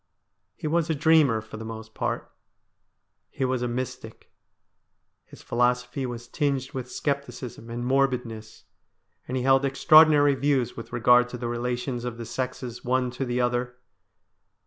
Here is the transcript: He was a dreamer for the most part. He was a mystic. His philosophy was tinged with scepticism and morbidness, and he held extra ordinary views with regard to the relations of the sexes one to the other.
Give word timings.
He 0.55 0.65
was 0.65 0.89
a 0.89 0.95
dreamer 0.95 1.41
for 1.41 1.57
the 1.57 1.63
most 1.63 1.93
part. 1.93 2.31
He 3.29 3.45
was 3.45 3.61
a 3.61 3.67
mystic. 3.67 4.31
His 5.25 5.43
philosophy 5.43 6.07
was 6.07 6.27
tinged 6.27 6.71
with 6.71 6.91
scepticism 6.91 7.69
and 7.69 7.85
morbidness, 7.85 8.63
and 9.27 9.37
he 9.37 9.43
held 9.43 9.63
extra 9.63 9.99
ordinary 9.99 10.33
views 10.33 10.75
with 10.75 10.91
regard 10.91 11.29
to 11.29 11.37
the 11.37 11.47
relations 11.47 12.03
of 12.03 12.17
the 12.17 12.25
sexes 12.25 12.83
one 12.83 13.11
to 13.11 13.25
the 13.25 13.39
other. 13.41 13.75